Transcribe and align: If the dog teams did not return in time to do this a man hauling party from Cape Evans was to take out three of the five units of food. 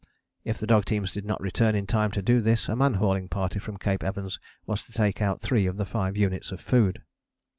If 0.43 0.57
the 0.57 0.65
dog 0.65 0.85
teams 0.85 1.11
did 1.11 1.25
not 1.25 1.39
return 1.41 1.75
in 1.75 1.85
time 1.85 2.09
to 2.13 2.23
do 2.23 2.41
this 2.41 2.67
a 2.67 2.75
man 2.75 2.95
hauling 2.95 3.27
party 3.29 3.59
from 3.59 3.77
Cape 3.77 4.01
Evans 4.03 4.39
was 4.65 4.81
to 4.81 4.91
take 4.91 5.21
out 5.21 5.41
three 5.41 5.67
of 5.67 5.77
the 5.77 5.85
five 5.85 6.17
units 6.17 6.51
of 6.51 6.59
food. 6.59 7.03